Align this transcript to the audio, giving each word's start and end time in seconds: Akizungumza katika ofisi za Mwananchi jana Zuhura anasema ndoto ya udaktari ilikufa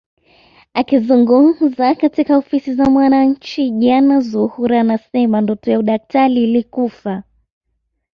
Akizungumza 0.75 1.95
katika 1.95 2.37
ofisi 2.37 2.73
za 2.73 2.85
Mwananchi 2.85 3.69
jana 3.69 4.19
Zuhura 4.21 4.79
anasema 4.79 5.41
ndoto 5.41 5.71
ya 5.71 5.79
udaktari 5.79 6.33
ilikufa 6.43 7.23